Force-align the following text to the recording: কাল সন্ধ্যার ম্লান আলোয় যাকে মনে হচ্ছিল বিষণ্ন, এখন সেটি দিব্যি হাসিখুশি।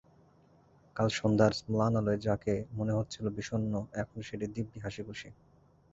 কাল 0.95 1.09
সন্ধ্যার 1.19 1.53
ম্লান 1.71 1.93
আলোয় 1.95 2.19
যাকে 2.27 2.53
মনে 2.77 2.93
হচ্ছিল 2.97 3.25
বিষণ্ন, 3.37 3.73
এখন 3.93 4.17
সেটি 4.21 4.45
দিব্যি 4.55 4.79
হাসিখুশি। 4.85 5.29